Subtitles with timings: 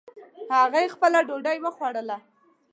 [0.55, 2.17] هغې خپله ډوډۍ خوړله